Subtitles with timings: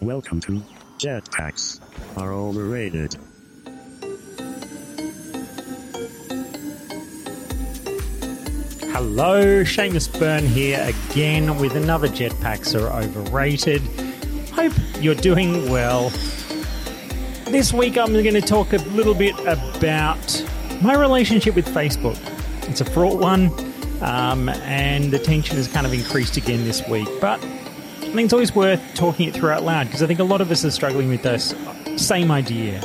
[0.00, 0.62] Welcome to
[0.98, 1.80] Jetpacks
[2.16, 3.16] are overrated.
[8.92, 13.82] Hello, Seamus Byrne here again with another Jetpacks are overrated.
[14.52, 16.10] Hope you're doing well.
[17.46, 20.46] This week I'm going to talk a little bit about
[20.80, 22.18] my relationship with Facebook.
[22.68, 23.50] It's a fraught one,
[24.00, 27.08] um, and the tension has kind of increased again this week.
[27.20, 27.44] But
[28.08, 30.40] I think it's always worth talking it through out loud because I think a lot
[30.40, 31.54] of us are struggling with this
[31.98, 32.78] same idea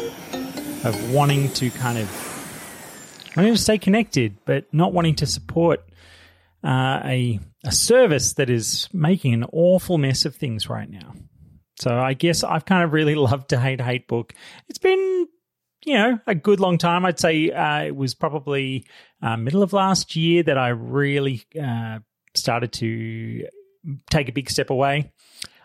[0.83, 5.79] of wanting to kind of wanting to stay connected, but not wanting to support
[6.61, 11.13] uh, a a service that is making an awful mess of things right now.
[11.79, 14.33] So I guess I've kind of really loved to hate hate book.
[14.67, 15.27] It's been
[15.85, 17.05] you know a good long time.
[17.05, 18.85] I'd say uh, it was probably
[19.21, 21.99] uh, middle of last year that I really uh,
[22.35, 23.47] started to
[24.09, 25.11] take a big step away,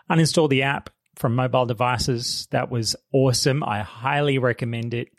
[0.09, 2.47] uninstall the app from mobile devices.
[2.51, 3.63] That was awesome.
[3.63, 5.09] I highly recommend it.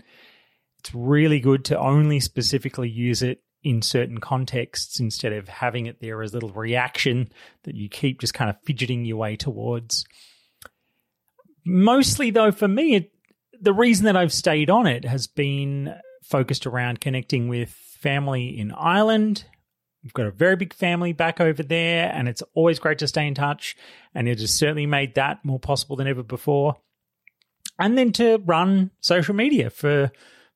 [0.79, 6.01] It's really good to only specifically use it in certain contexts instead of having it
[6.01, 7.29] there as a little reaction
[7.65, 10.07] that you keep just kind of fidgeting your way towards.
[11.67, 13.13] Mostly, though, for me, it,
[13.61, 18.73] the reason that I've stayed on it has been focused around connecting with family in
[18.73, 19.45] Ireland.
[20.03, 23.27] We've got a very big family back over there, and it's always great to stay
[23.27, 23.77] in touch.
[24.15, 26.77] And it has certainly made that more possible than ever before.
[27.79, 30.11] And then to run social media for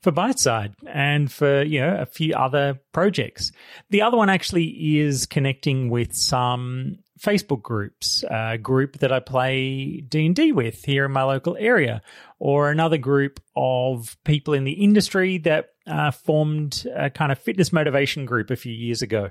[0.05, 3.53] for Biteside and for you know a few other projects.
[3.89, 10.03] The other one actually is connecting with some Facebook groups, a group that I play
[10.03, 12.03] D and D with here in my local area,
[12.39, 17.73] or another group of people in the industry that uh, formed a kind of fitness
[17.73, 19.31] motivation group a few years ago.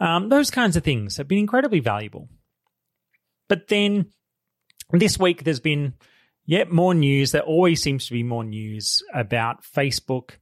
[0.00, 2.28] Um, those kinds of things have been incredibly valuable.
[3.48, 4.06] But then
[4.90, 5.94] this week there's been
[6.44, 7.32] yet more news.
[7.32, 10.32] There always seems to be more news about Facebook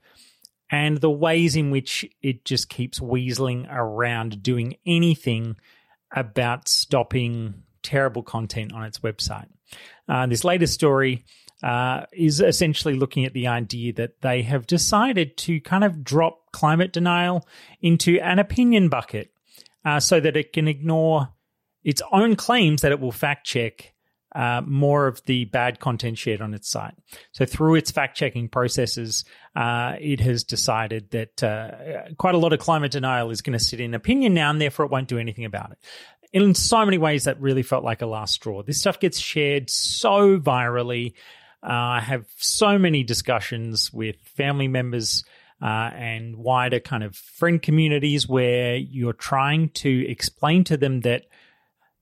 [0.70, 5.56] and the ways in which it just keeps weaseling around doing anything
[6.14, 9.48] about stopping terrible content on its website.
[10.08, 11.24] Uh, this latest story
[11.62, 16.52] uh, is essentially looking at the idea that they have decided to kind of drop
[16.52, 17.46] climate denial
[17.80, 19.32] into an opinion bucket
[19.84, 21.28] uh, so that it can ignore
[21.84, 23.94] its own claims that it will fact check
[24.34, 26.94] uh, more of the bad content shared on its site.
[27.32, 29.24] So through its fact checking processes,
[29.56, 33.64] uh, it has decided that uh, quite a lot of climate denial is going to
[33.64, 35.78] sit in opinion now, and therefore it won't do anything about it.
[36.32, 38.62] In so many ways, that really felt like a last straw.
[38.62, 41.14] This stuff gets shared so virally.
[41.62, 45.24] Uh, I have so many discussions with family members.
[45.62, 51.26] Uh, and wider kind of friend communities where you're trying to explain to them that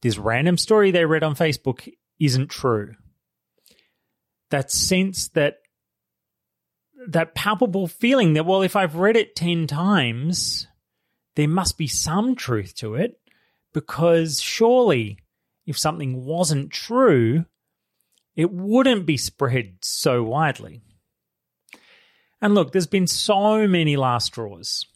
[0.03, 2.95] this random story they read on Facebook isn't true.
[4.51, 5.59] That sense that
[7.09, 10.67] that palpable feeling that well if I've read it 10 times
[11.37, 13.21] there must be some truth to it
[13.73, 15.19] because surely
[15.65, 17.45] if something wasn't true
[18.39, 20.81] it wouldn't be spread so widely.
[22.41, 24.87] And look, there's been so many last straws.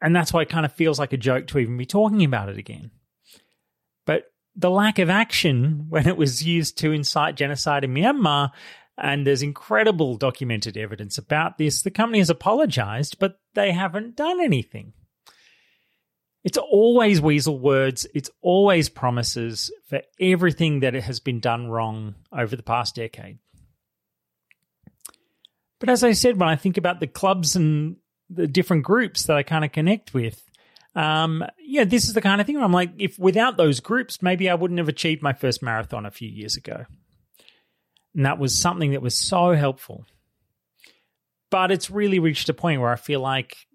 [0.00, 2.50] And that's why it kind of feels like a joke to even be talking about
[2.50, 2.92] it again.
[4.06, 8.50] But the lack of action when it was used to incite genocide in Myanmar,
[8.96, 11.82] and there's incredible documented evidence about this.
[11.82, 14.92] The company has apologized, but they haven't done anything.
[16.48, 22.56] It's always weasel words, it's always promises for everything that has been done wrong over
[22.56, 23.38] the past decade.
[25.78, 27.96] But as I said, when I think about the clubs and
[28.30, 30.42] the different groups that I kind of connect with,
[30.94, 34.22] Um, yeah, this is the kind of thing where I'm like, if without those groups,
[34.22, 36.86] maybe I wouldn't have achieved my first marathon a few years ago.
[38.14, 40.06] And that was something that was so helpful.
[41.50, 43.68] But it's really reached a point where I feel like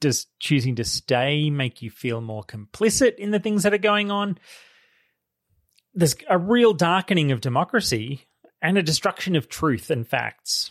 [0.00, 4.10] does choosing to stay make you feel more complicit in the things that are going
[4.10, 4.38] on?
[5.94, 8.26] There's a real darkening of democracy
[8.62, 10.70] and a destruction of truth and facts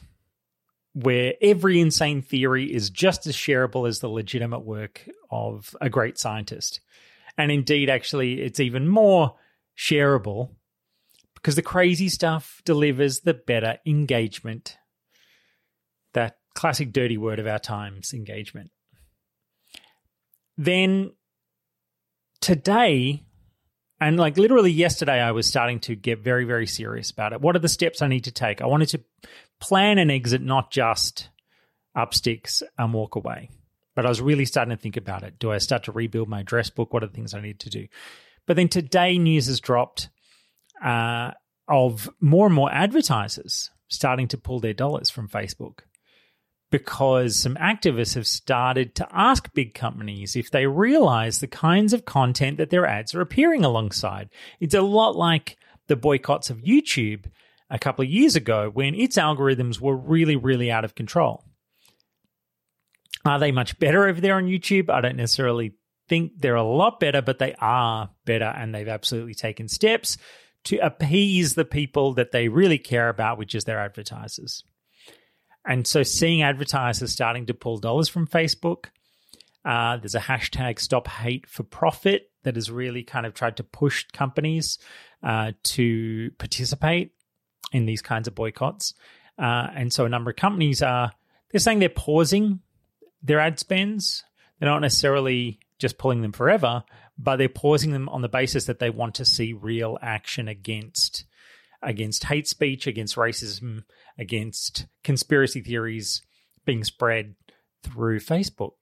[0.93, 6.17] where every insane theory is just as shareable as the legitimate work of a great
[6.17, 6.81] scientist.
[7.37, 9.35] And indeed, actually, it's even more
[9.77, 10.49] shareable
[11.35, 14.77] because the crazy stuff delivers the better engagement.
[16.13, 18.71] That classic dirty word of our times engagement.
[20.59, 21.13] Then
[22.41, 23.23] today,
[24.01, 27.39] and like literally yesterday, I was starting to get very, very serious about it.
[27.39, 28.61] What are the steps I need to take?
[28.61, 29.01] I wanted to
[29.61, 31.29] plan an exit, not just
[31.95, 33.49] up sticks and walk away.
[33.95, 35.39] But I was really starting to think about it.
[35.39, 36.91] Do I start to rebuild my address book?
[36.91, 37.87] What are the things I need to do?
[38.45, 40.09] But then today, news has dropped
[40.83, 41.31] uh,
[41.69, 45.83] of more and more advertisers starting to pull their dollars from Facebook
[46.71, 52.05] because some activists have started to ask big companies if they realize the kinds of
[52.05, 54.29] content that their ads are appearing alongside.
[54.59, 55.57] It's a lot like
[55.87, 57.25] the boycotts of YouTube
[57.69, 61.43] a couple of years ago when its algorithms were really, really out of control.
[63.25, 64.89] Are they much better over there on YouTube?
[64.89, 65.73] I don't necessarily
[66.07, 70.17] think they're a lot better, but they are better and they've absolutely taken steps
[70.65, 74.63] to appease the people that they really care about, which is their advertisers.
[75.69, 78.85] And so seeing advertisers starting to pull dollars from Facebook,
[79.63, 83.63] uh, there's a hashtag stop hate for profit that has really kind of tried to
[83.63, 84.79] push companies
[85.21, 87.11] uh, to participate
[87.71, 88.95] in these kinds of boycotts.
[89.37, 91.11] Uh, and so a number of companies are
[91.51, 92.61] they're saying they're pausing
[93.21, 94.23] their ad spends.
[94.59, 96.83] They're not necessarily just pulling them forever,
[97.15, 101.25] but they're pausing them on the basis that they want to see real action against
[101.81, 103.83] against hate speech, against racism,
[104.19, 106.21] against conspiracy theories
[106.65, 107.35] being spread
[107.83, 108.73] through Facebook.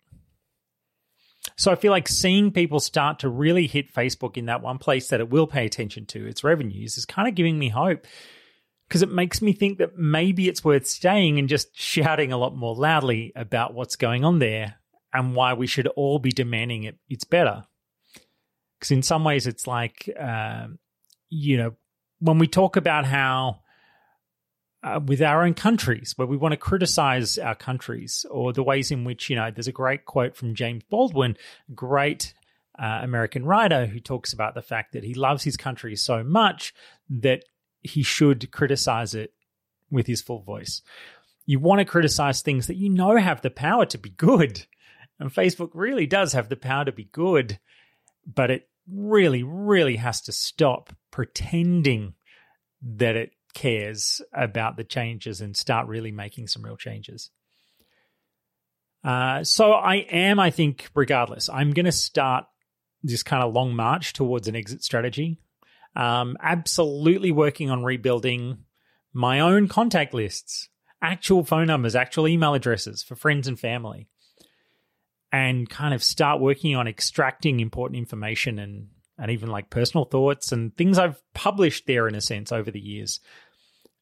[1.56, 5.08] So I feel like seeing people start to really hit Facebook in that one place
[5.10, 8.06] that it will pay attention to, its revenues, is kind of giving me hope
[8.88, 12.56] because it makes me think that maybe it's worth staying and just shouting a lot
[12.56, 14.76] more loudly about what's going on there
[15.14, 16.98] and why we should all be demanding it.
[17.10, 17.64] It's better.
[18.78, 20.68] Because in some ways, it's like, uh,
[21.30, 21.74] you know,
[22.20, 23.62] when we talk about how
[24.84, 28.92] uh, with our own countries, where we want to criticize our countries or the ways
[28.92, 31.36] in which, you know, there's a great quote from James Baldwin,
[31.74, 32.34] great
[32.78, 36.74] uh, American writer, who talks about the fact that he loves his country so much
[37.10, 37.44] that
[37.82, 39.34] he should criticize it
[39.90, 40.82] with his full voice.
[41.46, 44.66] You want to criticize things that you know have the power to be good.
[45.20, 47.60] And Facebook really does have the power to be good,
[48.26, 52.14] but it really, really has to stop pretending
[52.82, 57.32] that it cares about the changes and start really making some real changes.
[59.04, 62.46] Uh, so I am, I think, regardless, I'm going to start
[63.04, 65.40] this kind of long march towards an exit strategy.
[65.96, 68.60] Um, absolutely working on rebuilding
[69.14, 70.70] my own contact lists,
[71.02, 74.08] actual phone numbers, actual email addresses for friends and family,
[75.32, 80.52] and kind of start working on extracting important information and and even like personal thoughts
[80.52, 83.20] and things I've published there in a sense over the years.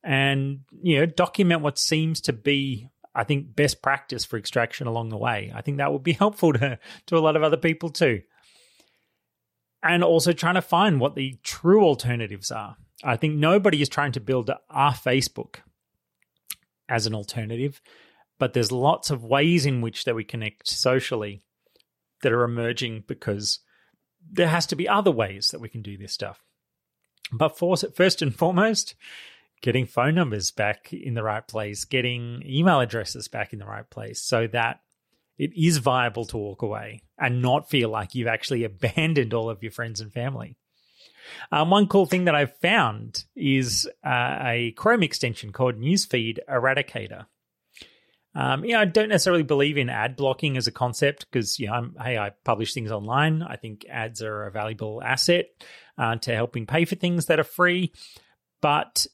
[0.03, 5.07] And you know, document what seems to be I think best practice for extraction along
[5.09, 5.53] the way.
[5.55, 8.21] I think that would be helpful to to a lot of other people too
[9.85, 12.75] and also trying to find what the true alternatives are.
[13.03, 15.57] I think nobody is trying to build our Facebook
[16.89, 17.81] as an alternative,
[18.39, 21.43] but there's lots of ways in which that we connect socially
[22.23, 23.59] that are emerging because
[24.31, 26.43] there has to be other ways that we can do this stuff.
[27.31, 28.95] But for, first and foremost,
[29.61, 33.89] getting phone numbers back in the right place, getting email addresses back in the right
[33.89, 34.81] place so that
[35.37, 39.63] it is viable to walk away and not feel like you've actually abandoned all of
[39.63, 40.55] your friends and family.
[41.51, 47.25] Um, one cool thing that I've found is uh, a Chrome extension called Newsfeed Eradicator.
[48.35, 51.73] Um, yeah, I don't necessarily believe in ad blocking as a concept because, you know,
[51.73, 53.41] I'm, hey, I publish things online.
[53.41, 55.45] I think ads are a valuable asset
[55.97, 57.93] uh, to helping pay for things that are free.
[58.61, 59.07] But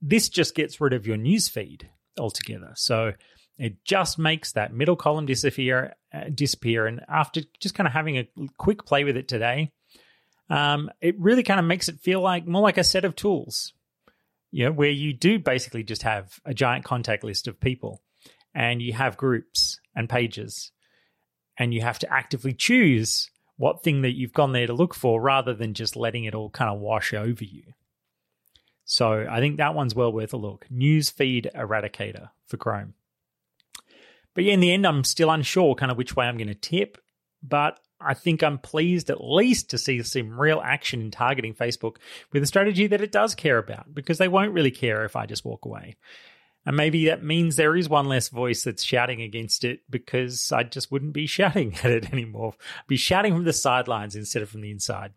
[0.00, 1.82] this just gets rid of your newsfeed
[2.16, 2.72] altogether.
[2.76, 3.14] So
[3.58, 5.94] it just makes that middle column disappear.
[6.10, 9.70] Uh, disappear, and after just kind of having a quick play with it today,
[10.48, 13.74] um, it really kind of makes it feel like more like a set of tools.
[14.50, 18.00] Know, where you do basically just have a giant contact list of people,
[18.58, 20.72] and you have groups and pages,
[21.56, 25.20] and you have to actively choose what thing that you've gone there to look for
[25.20, 27.62] rather than just letting it all kind of wash over you.
[28.84, 30.66] So I think that one's well worth a look.
[30.72, 32.94] Newsfeed Eradicator for Chrome.
[34.34, 36.54] But yeah, in the end, I'm still unsure kind of which way I'm going to
[36.54, 36.98] tip.
[37.40, 41.96] But I think I'm pleased at least to see some real action in targeting Facebook
[42.32, 45.26] with a strategy that it does care about because they won't really care if I
[45.26, 45.96] just walk away.
[46.66, 50.64] And maybe that means there is one less voice that's shouting against it because I
[50.64, 52.54] just wouldn't be shouting at it anymore.
[52.80, 55.12] I'd be shouting from the sidelines instead of from the inside.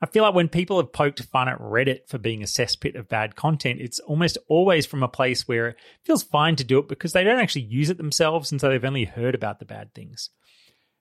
[0.00, 3.08] I feel like when people have poked fun at Reddit for being a cesspit of
[3.08, 6.88] bad content, it's almost always from a place where it feels fine to do it
[6.88, 9.94] because they don't actually use it themselves and so they've only heard about the bad
[9.94, 10.30] things.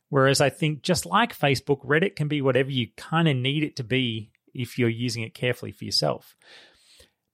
[0.10, 3.76] Whereas I think just like Facebook, Reddit can be whatever you kind of need it
[3.78, 6.36] to be if you're using it carefully for yourself.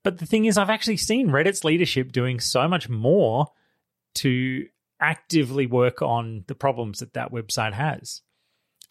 [0.04, 3.48] But the thing is, I've actually seen Reddit's leadership doing so much more
[4.16, 4.66] to
[5.00, 8.22] actively work on the problems that that website has.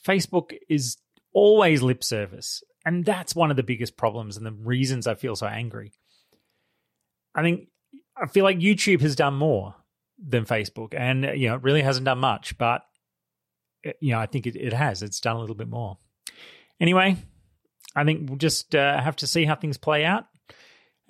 [0.05, 0.97] Facebook is
[1.33, 2.63] always lip service.
[2.85, 5.93] And that's one of the biggest problems and the reasons I feel so angry.
[7.35, 7.69] I think
[8.17, 9.75] I feel like YouTube has done more
[10.19, 12.83] than Facebook and you know, it really hasn't done much, but
[14.01, 15.03] you know, I think it, it has.
[15.03, 15.99] It's done a little bit more.
[16.81, 17.17] Anyway,
[17.95, 20.27] I think we'll just uh, have to see how things play out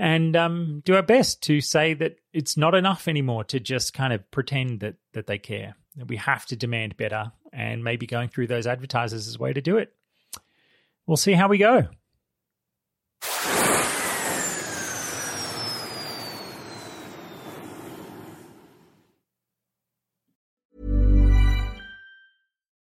[0.00, 4.14] and um, do our best to say that it's not enough anymore to just kind
[4.14, 5.76] of pretend that that they care.
[5.96, 9.52] That we have to demand better, and maybe going through those advertisers is a way
[9.52, 9.92] to do it.
[11.06, 11.88] We'll see how we go.